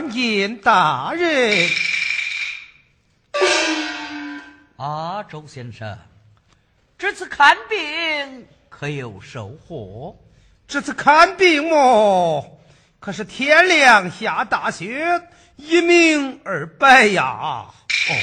[0.00, 1.68] 参见大人。
[4.76, 5.98] 啊，周先生，
[6.96, 10.16] 这次看病可有收获？
[10.66, 12.58] 这次看病么，
[12.98, 15.20] 可是天亮下大雪，
[15.56, 17.66] 一明二白呀。
[17.74, 18.14] 哦，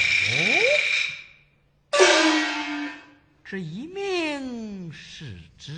[3.45, 5.71] 这一命是指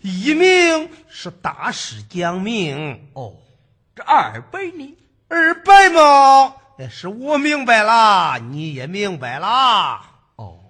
[0.00, 3.36] 一明是大事讲明，哦，
[3.94, 4.96] 这二百呢？
[5.34, 10.00] 二白嘛，哎是我明白了，你也明白了。
[10.36, 10.60] 哦，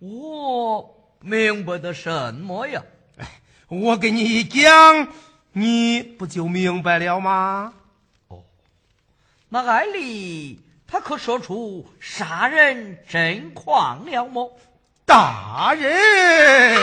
[0.00, 2.82] 我明白的什么呀？
[3.68, 5.06] 我给你一讲，
[5.52, 7.72] 你不就明白了吗？
[8.26, 8.42] 哦
[9.48, 14.58] 那艾丽她可说出杀人真况了么？
[15.06, 16.74] 大人，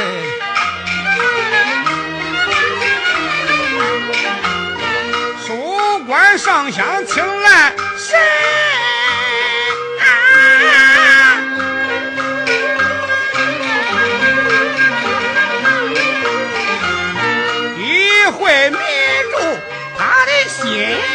[6.11, 8.19] 官上香请来神
[9.97, 10.03] 啊！
[17.77, 18.77] 一会迷
[19.31, 19.38] 住
[19.97, 21.10] 他的心。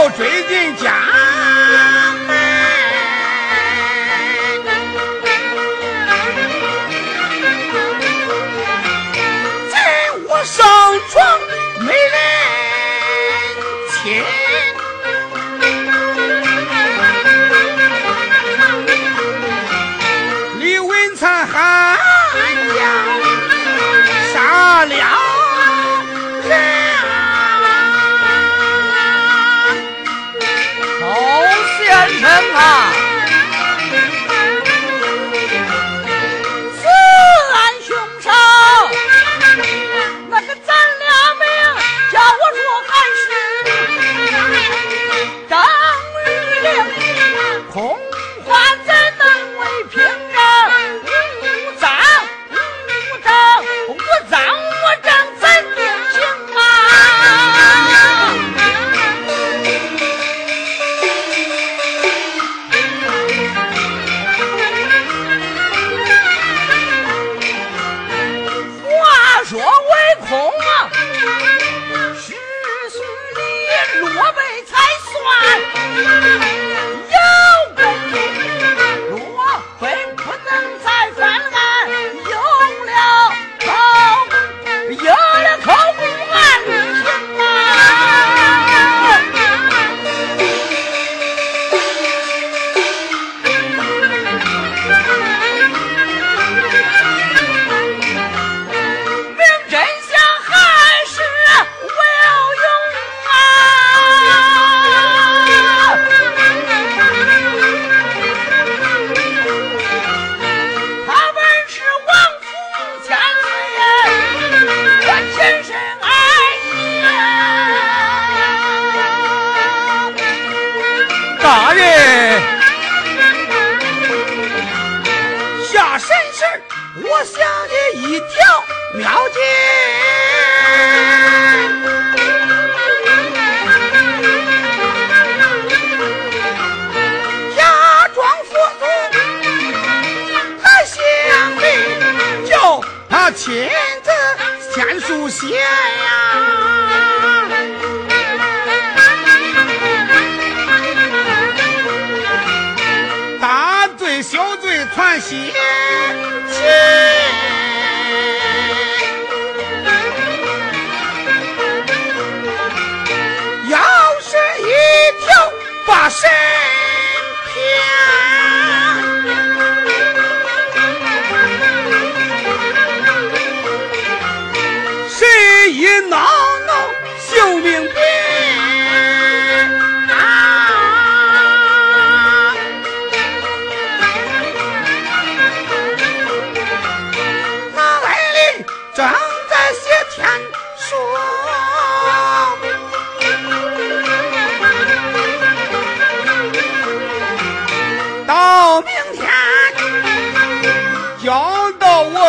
[0.00, 1.09] 貌追进家
[32.30, 32.92] 啊，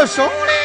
[0.01, 0.61] maravilloso.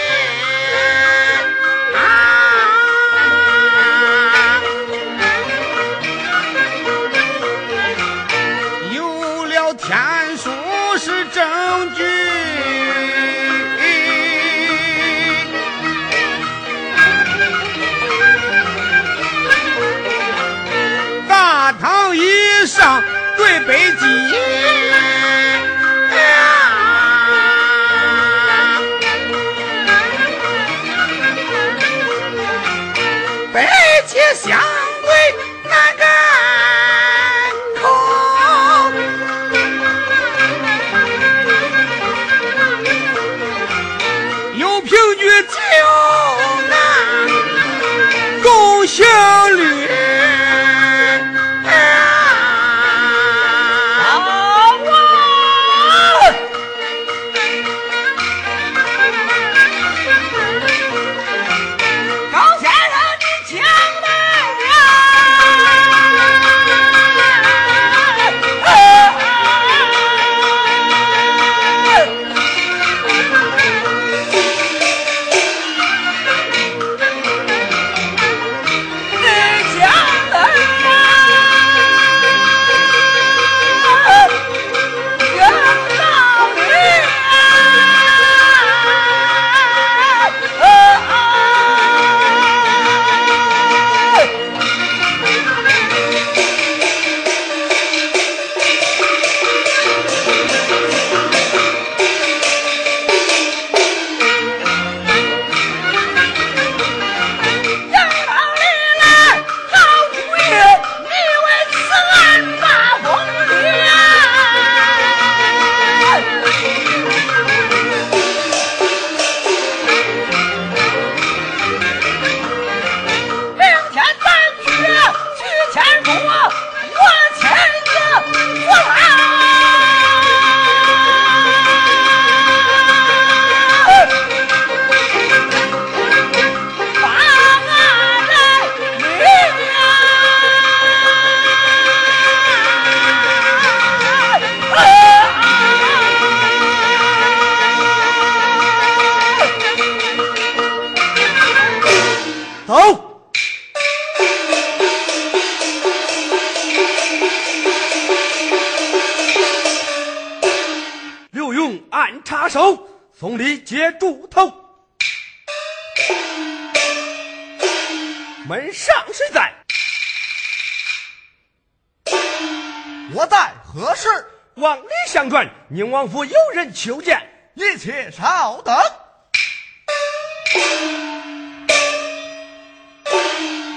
[175.96, 178.76] 王府有人求见，一切稍等。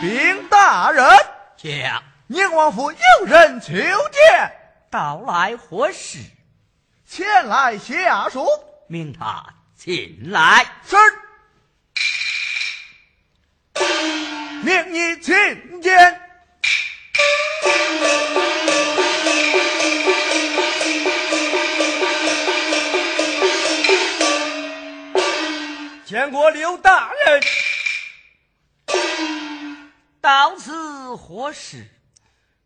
[0.01, 1.07] 禀大人，
[1.55, 1.81] 请
[2.27, 4.51] 宁王府有人求见，
[4.91, 6.19] 到来何事？
[7.07, 8.45] 前来下属，
[8.89, 9.41] 命他
[9.77, 10.65] 进来。
[10.85, 10.97] 是。
[26.19, 27.41] 全国刘大人。
[30.19, 31.87] 到此何事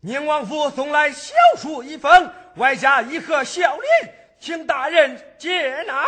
[0.01, 6.03] 宁王府送来小书一封外加一盒笑脸请大人接纳。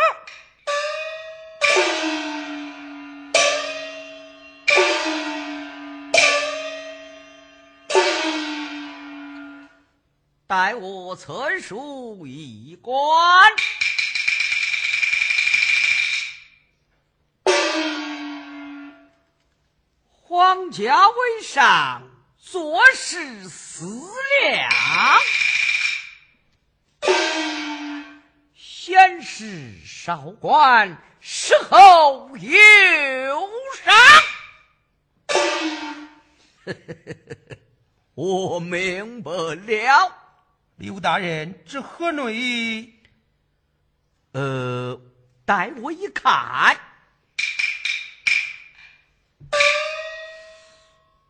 [10.48, 12.96] 待我存书以观
[20.48, 23.84] 皇家为上，做事思
[24.40, 24.70] 量，
[28.54, 33.92] 显示少官，事后有赏。
[38.14, 40.12] 我明白了，
[40.76, 42.94] 刘大人，这何内？
[44.30, 45.00] 呃，
[45.44, 46.78] 待我一看。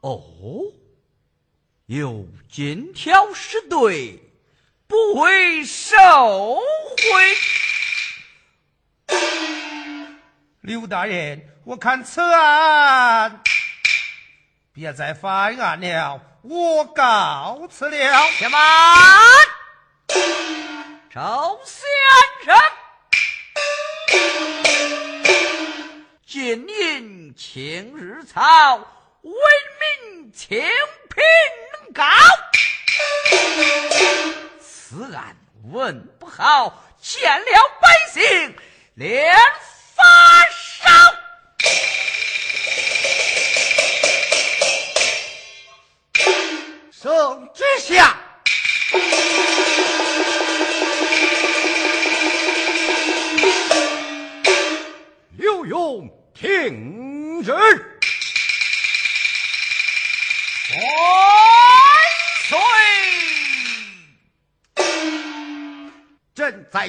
[0.07, 0.23] 哦，
[1.87, 4.21] 有金条是对，
[4.87, 5.99] 不会受
[6.55, 6.63] 贿。
[10.61, 13.43] 刘大人，我看此案
[14.73, 18.29] 别再翻案了，我告辞了。
[18.39, 18.63] 且慢，
[21.13, 21.85] 周先
[22.45, 22.55] 生，
[26.25, 28.96] 金银青日草。
[30.37, 30.61] 为民清
[31.15, 31.25] 平
[31.95, 32.03] 告，
[34.61, 35.35] 此案
[35.71, 37.47] 问不好，见了
[37.81, 38.55] 百姓
[38.95, 39.35] 连
[39.95, 40.05] 发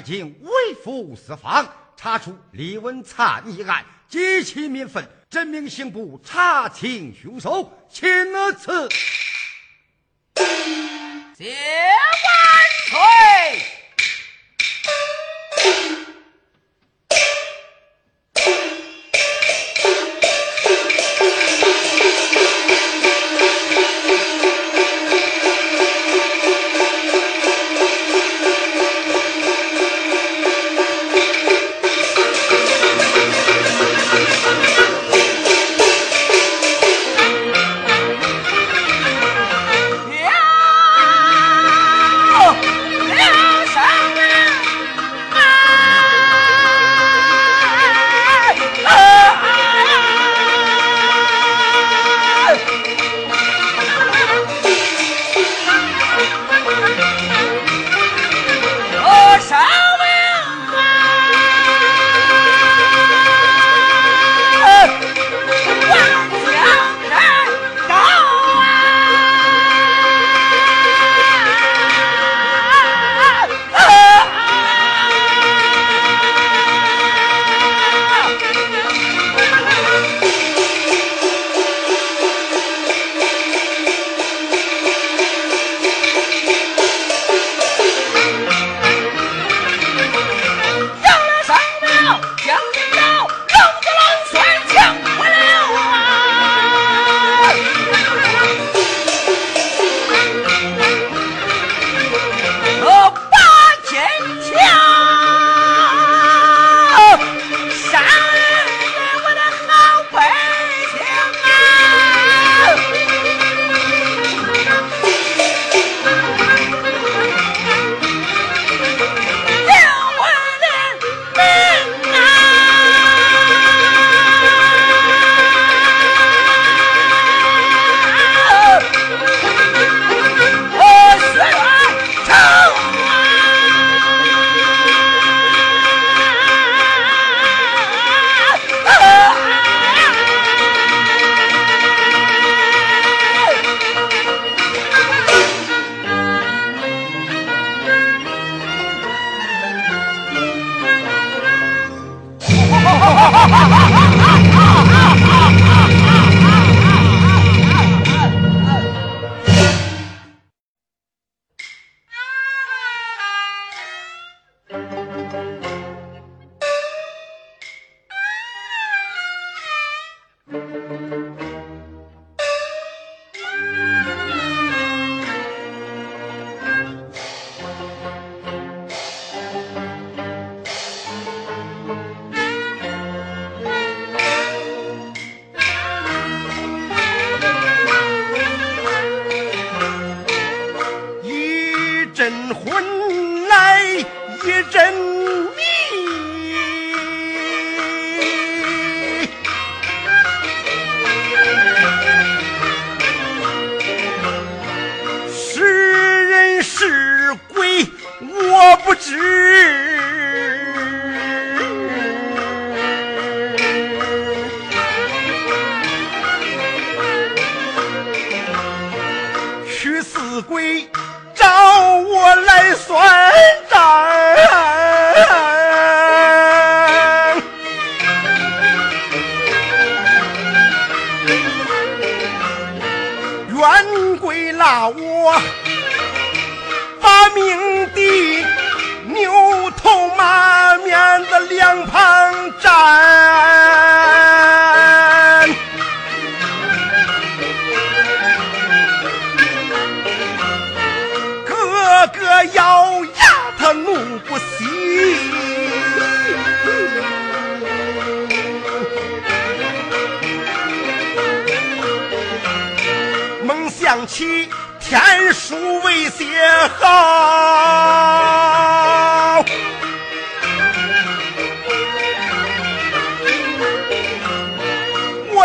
[0.07, 8.25] 请微服私访，查出李文灿一案，激起民愤，真命刑部查清凶手，钦
[8.57, 8.87] 此。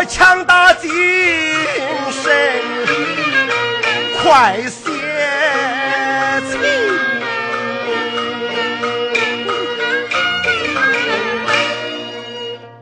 [0.06, 0.90] 强打精
[2.10, 2.62] 神，
[4.22, 4.90] 快写
[6.50, 6.60] 情。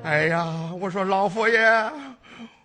[0.04, 0.46] 哎呀，
[0.80, 1.60] 我说老佛爷，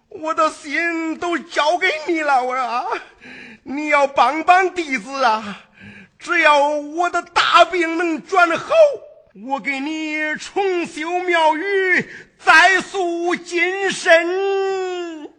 [0.09, 2.97] 我的心都交给你了，我说，
[3.63, 5.61] 你要帮帮弟子啊！
[6.17, 8.73] 只要我的大病能转好，
[9.43, 15.29] 我给你重修庙宇，再塑金身。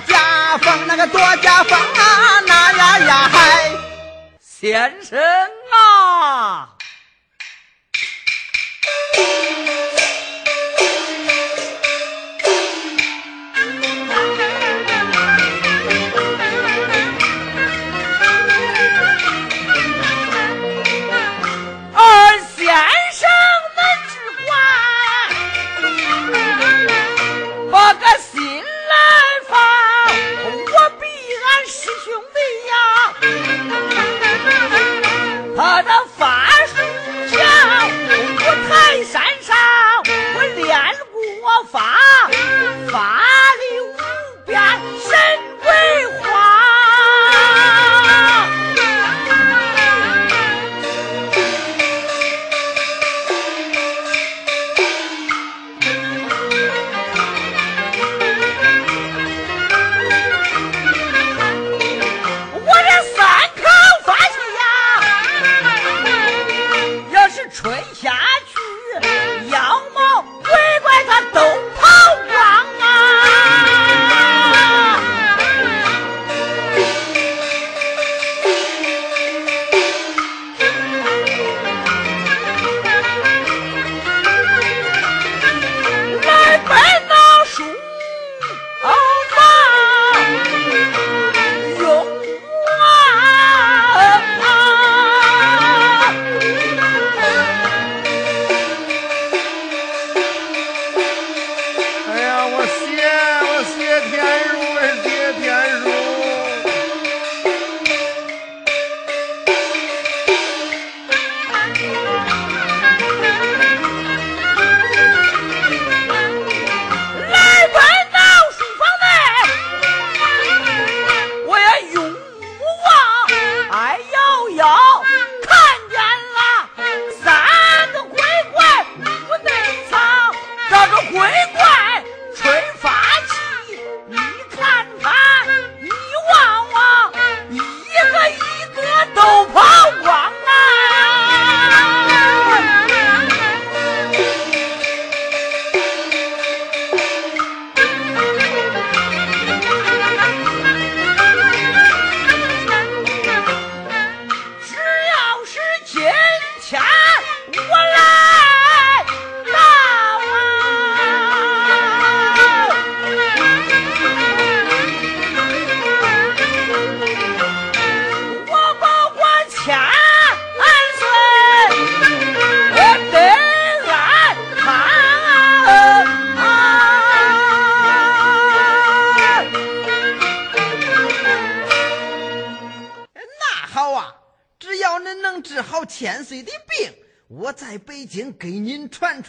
[0.00, 3.70] 家风那个多家风啊，那呀呀嗨！
[4.40, 5.18] 先生
[5.72, 6.68] 啊，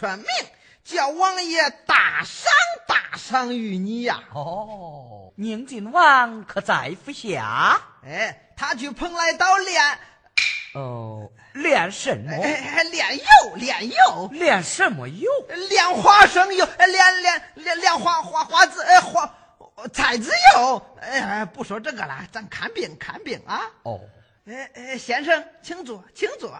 [0.00, 0.26] 传名，
[0.82, 2.50] 叫王爷大赏
[2.88, 4.18] 大赏于你呀！
[4.32, 7.78] 哦，宁晋王可在府下？
[8.02, 9.98] 哎，他去蓬莱岛练，
[10.72, 12.32] 哦，练什么？
[12.32, 15.30] 哎，练油，练油，练什么油？
[15.68, 19.30] 练花生油，练练练练花花花子，哎花
[19.92, 20.96] 菜籽油。
[21.02, 23.60] 哎，不说这个了，咱看病看病啊。
[23.82, 24.00] 哦，
[24.46, 26.58] 哎哎，先生，请坐，请坐。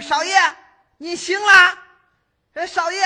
[0.00, 0.34] 少爷，
[0.96, 1.78] 你醒啦？
[2.54, 2.98] 哎，少爷。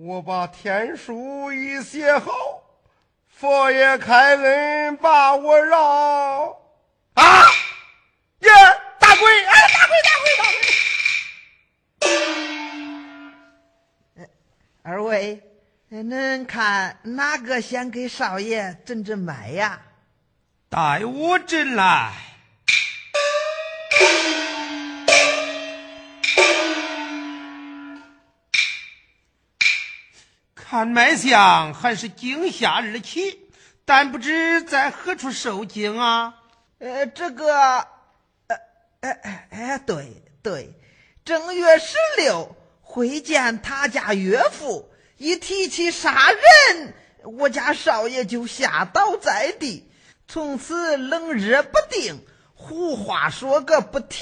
[0.00, 2.62] 我把天书已写好，
[3.28, 6.60] 佛爷开恩把我饶。
[16.02, 19.80] 恁看哪个先给少爷诊诊脉呀？
[20.68, 22.12] 待我诊来。
[30.54, 33.48] 看脉象还是惊吓日起，
[33.86, 36.34] 但不知在何处受惊啊？
[36.78, 37.56] 呃，这个，
[38.48, 38.56] 呃，
[39.00, 40.74] 哎哎哎，对对，
[41.24, 49.90] 正月十六会见他家岳父，一提起杀人，我家少爷就吓倒在地，
[50.28, 54.20] 从此冷热不定，胡话说个不停，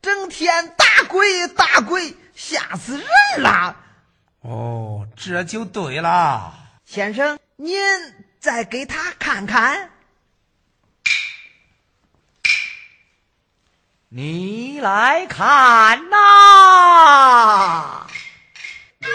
[0.00, 3.76] 整天打鬼打鬼，吓死人了。
[4.40, 6.54] 哦，这就对了。
[6.84, 7.80] 先生，您
[8.40, 9.90] 再给他看看。
[14.08, 18.06] 你来看呐！
[19.00, 19.08] 被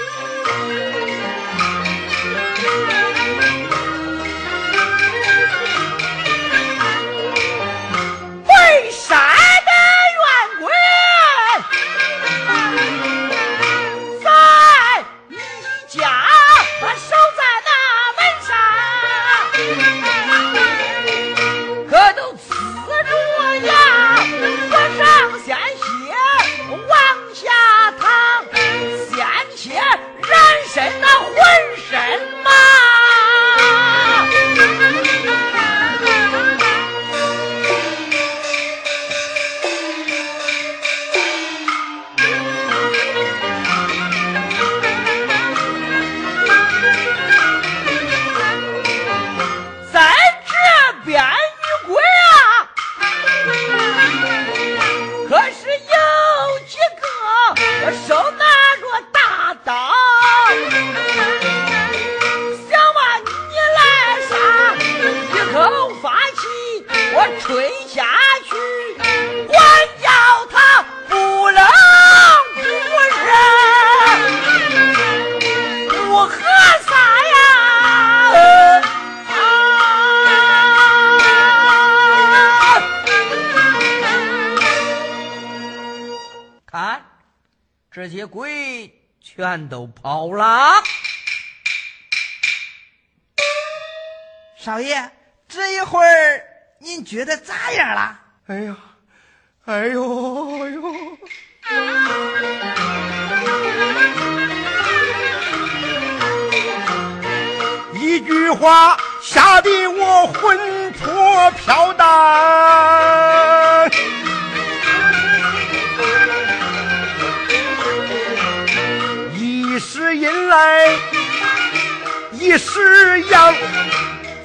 [122.69, 123.53] 是要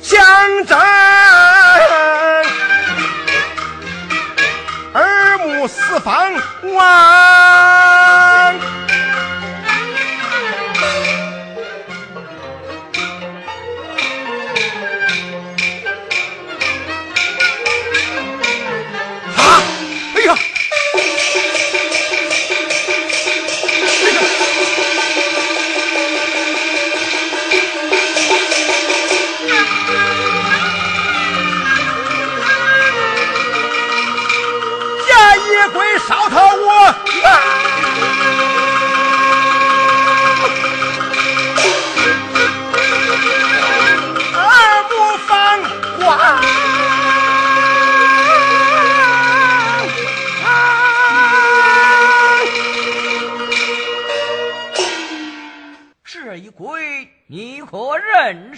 [0.00, 0.24] 相
[0.64, 0.78] 争，
[4.94, 6.32] 耳目四方
[6.74, 7.81] 望。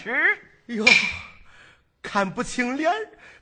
[0.05, 0.38] 识？
[0.67, 0.85] 哟，
[2.03, 2.93] 看不清脸，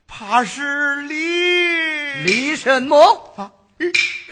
[0.07, 3.33] 怕是李李什么？
[3.35, 3.51] 啊！
[3.79, 3.85] 哎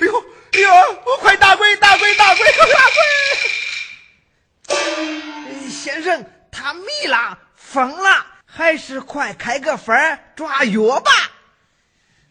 [0.05, 0.69] 呦哎呦！
[1.05, 2.65] 我快打鬼打鬼打鬼打
[4.69, 4.77] 鬼！
[5.69, 11.11] 先生，他迷了，疯了，还是快开个方抓药吧。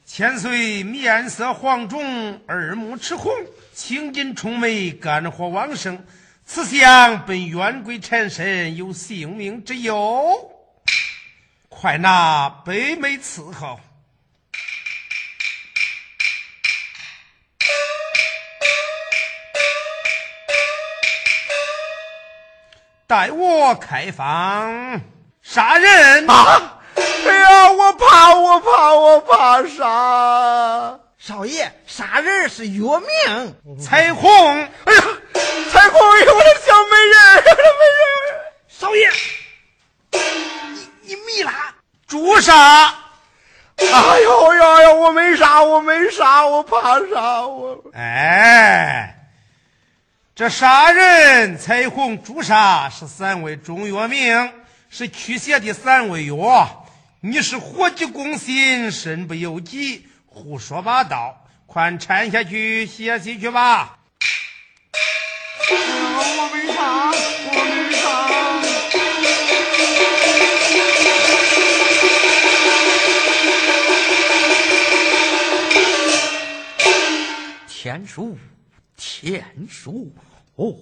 [0.07, 3.33] 千岁面色黄肿，耳目赤红，
[3.75, 6.03] 青筋充眉，肝火旺盛。
[6.53, 10.51] 此相本冤鬼缠身，有性命之忧。
[11.69, 13.79] 快拿北美伺候。
[23.07, 25.01] 待我开方
[25.43, 26.81] 杀人啊！
[26.97, 30.99] 哎呀，我怕，我怕，我怕杀！
[31.17, 33.79] 少爷，杀人是约命。
[33.81, 34.29] 彩虹，
[34.85, 35.03] 哎呀，
[35.71, 38.05] 彩虹，我的小美人，我的美人！
[38.69, 39.09] 少爷，
[40.11, 41.53] 你你迷了？
[42.07, 42.95] 诛杀！
[43.77, 47.83] 哎呦呦呦，我没啥，我没啥，我怕啥我。
[47.95, 49.17] 哎。
[50.35, 54.53] 这杀人、彩虹、朱砂是三味中药名，
[54.89, 56.87] 是驱邪的三味药。
[57.21, 61.47] 你是火急攻心，身不由己，胡说八道！
[61.67, 64.00] 快掺下去歇息去吧。
[65.73, 65.77] 我
[66.53, 66.79] 没杀，
[67.47, 68.03] 我没杀。
[77.69, 78.37] 天书，
[78.97, 80.13] 天书。
[80.57, 80.75] 哦，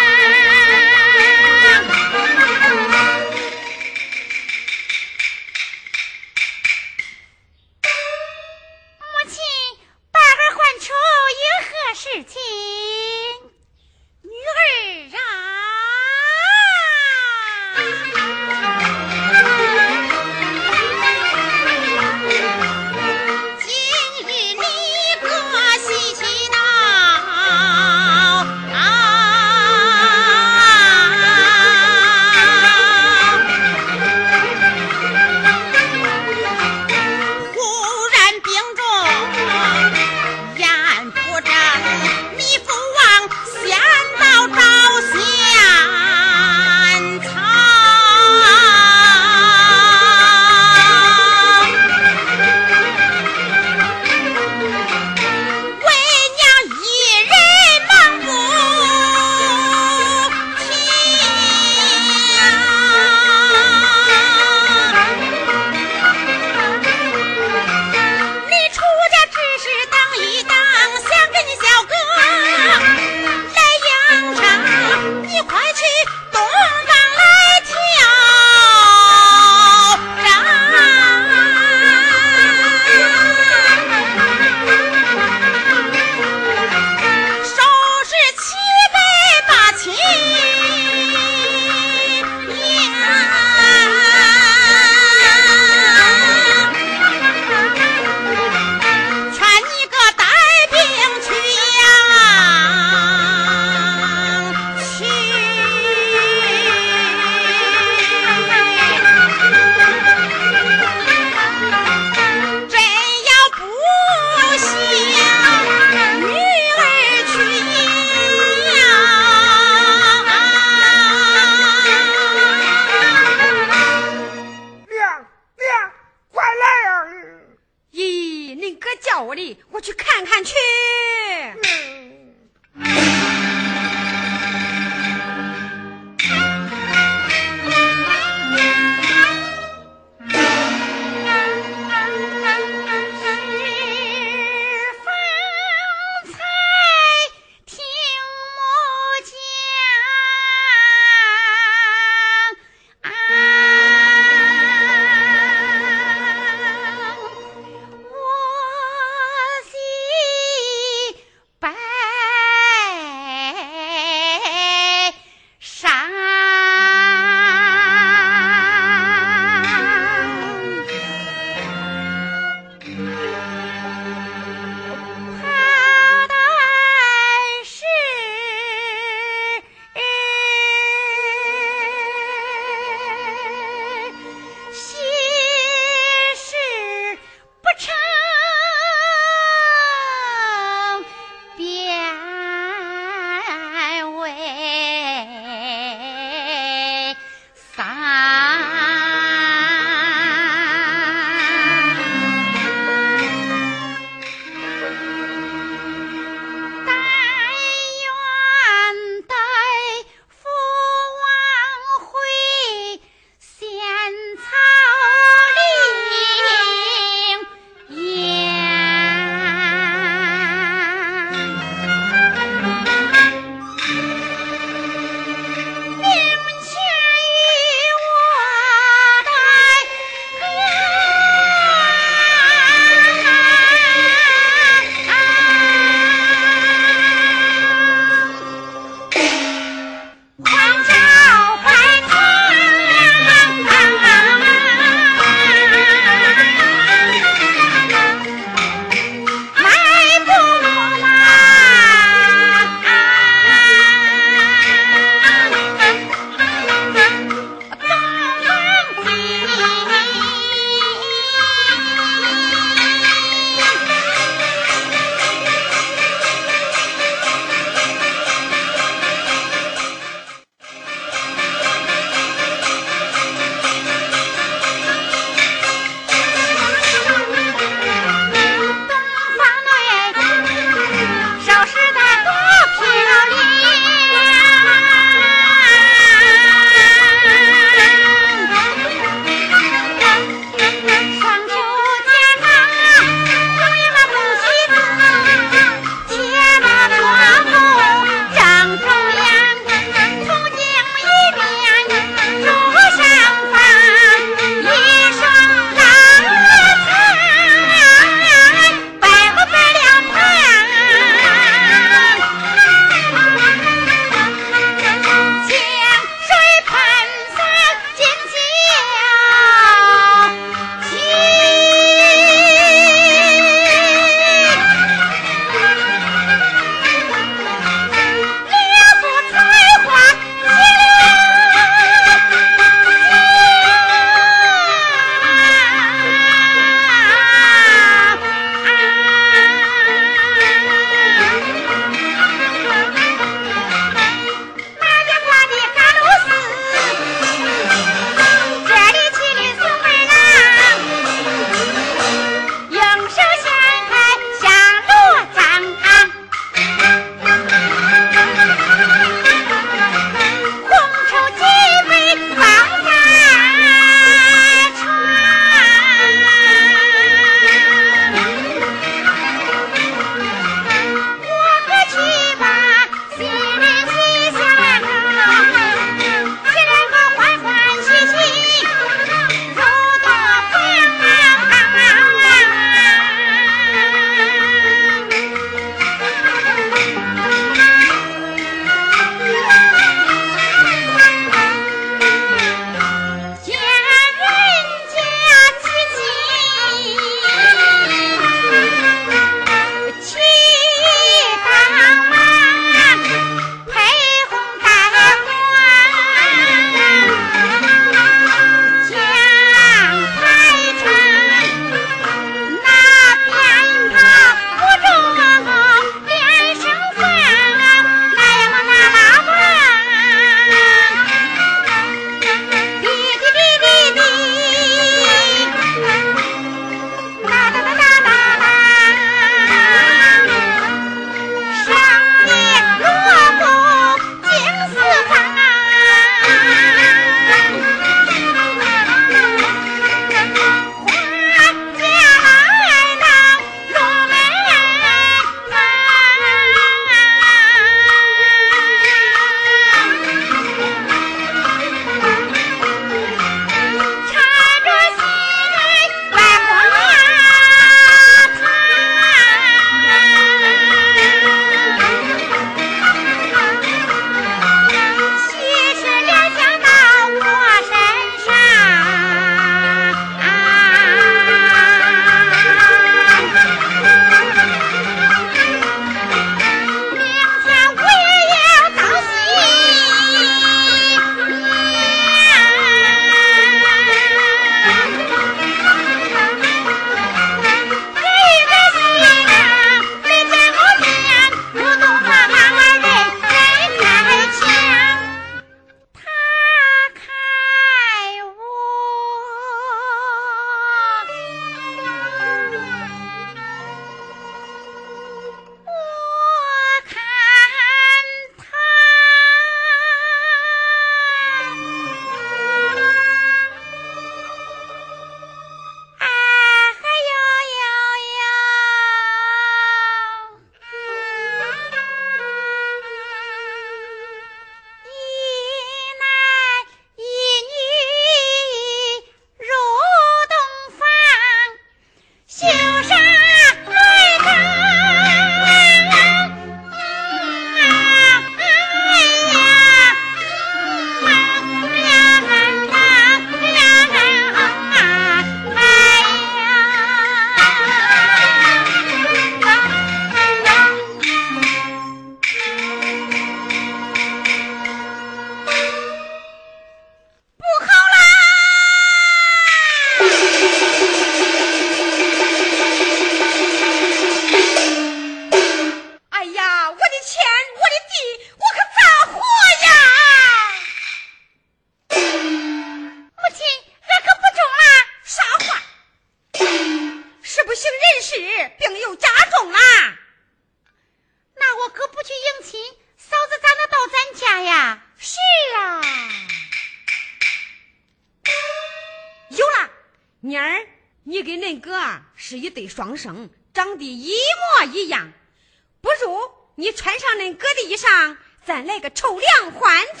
[598.46, 600.00] 咱来个抽梁换柱。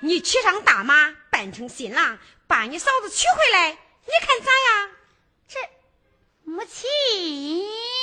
[0.00, 4.90] 你骑上大马，扮成新郎，把你嫂子娶回来，你看咋样？
[5.48, 5.58] 这
[6.44, 7.95] 母亲。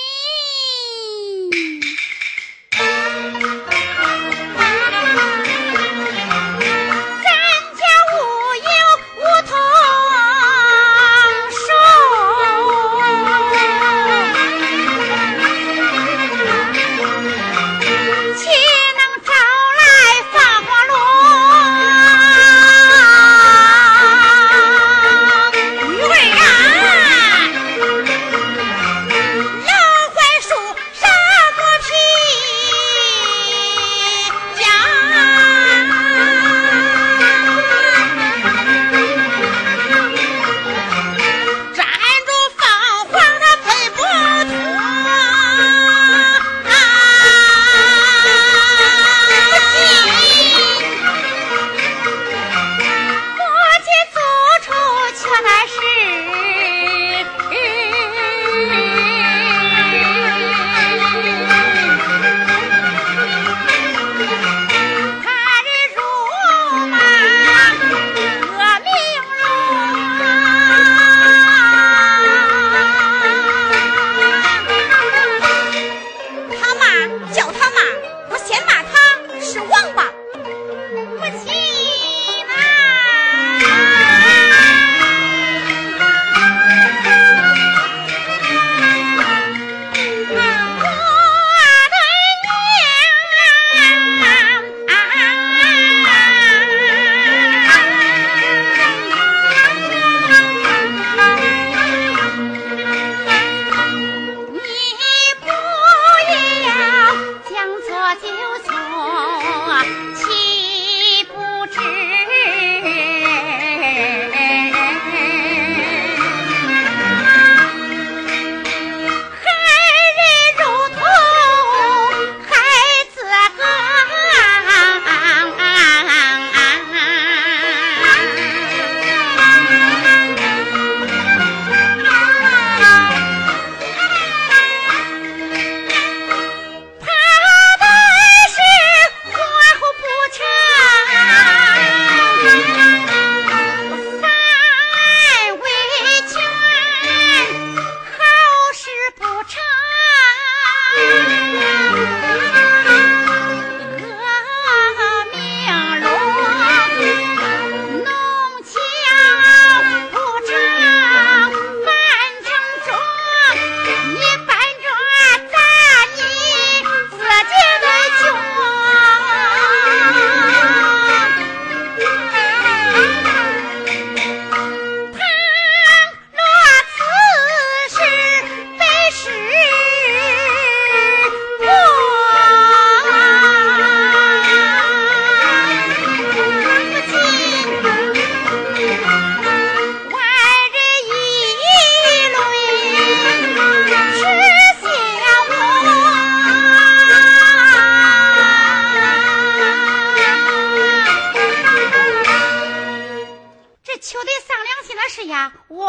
[205.68, 205.86] 我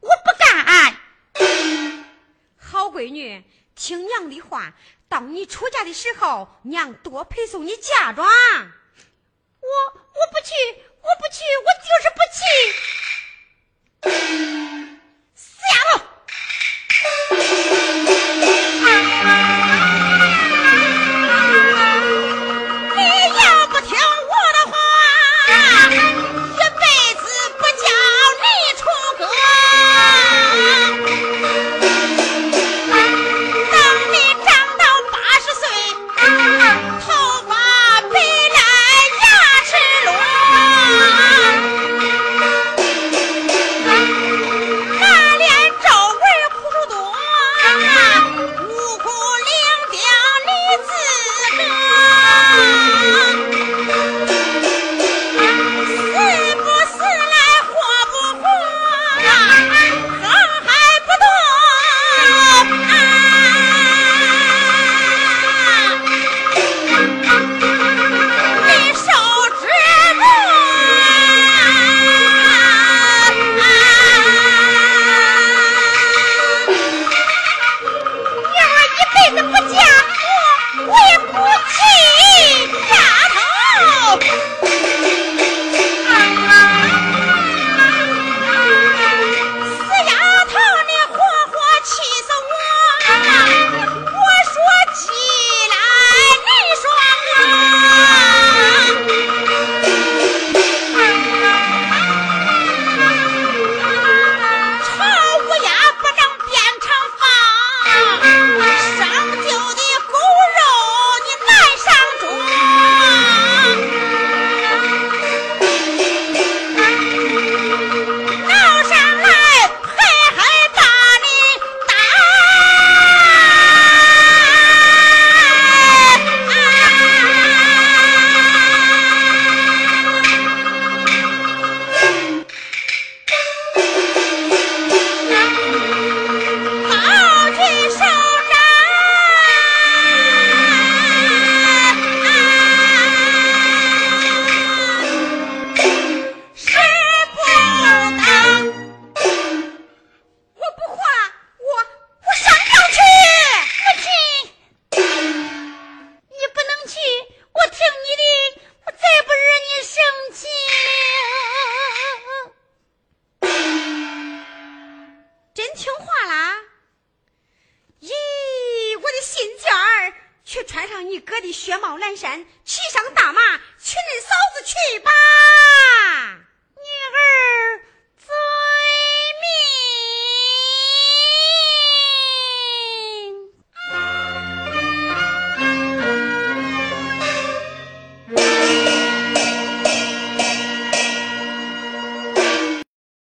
[0.00, 0.64] 我不干
[2.56, 4.74] 好闺女听娘的话
[5.08, 8.26] 到你出嫁的时候娘多陪送你嫁妆。
[8.26, 10.52] 我我不去
[11.00, 12.40] 我不去我就是不去。
[15.34, 16.04] 死丫头